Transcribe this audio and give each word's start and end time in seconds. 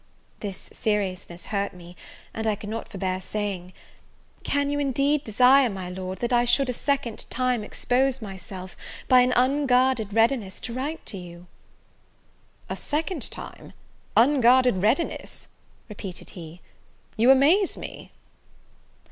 This 0.39 0.67
seriousness 0.73 1.45
hurt 1.45 1.75
me; 1.75 1.95
and 2.33 2.47
I 2.47 2.55
could 2.55 2.71
not 2.71 2.87
forbear 2.89 3.21
saying, 3.21 3.71
"Can 4.43 4.71
you 4.71 4.79
indeed 4.79 5.23
desire, 5.23 5.69
my 5.69 5.91
Lord, 5.91 6.21
that 6.21 6.33
I 6.33 6.43
should, 6.43 6.69
a 6.69 6.73
second 6.73 7.29
time, 7.29 7.63
expose 7.63 8.19
myself, 8.19 8.75
by 9.07 9.19
an 9.19 9.31
unguarded 9.35 10.11
readiness, 10.11 10.59
to 10.61 10.73
write 10.73 11.05
to 11.05 11.17
you?" 11.17 11.45
"A 12.67 12.75
second 12.75 13.29
time! 13.29 13.73
unguarded 14.17 14.77
readiness!" 14.77 15.49
repeated 15.87 16.31
he; 16.31 16.61
"you 17.15 17.29
amaze 17.29 17.77
me!" 17.77 18.11